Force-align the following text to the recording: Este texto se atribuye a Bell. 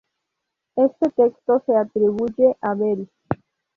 Este 0.77 1.11
texto 1.11 1.61
se 1.67 1.75
atribuye 1.75 2.57
a 2.59 2.73
Bell. 2.73 3.07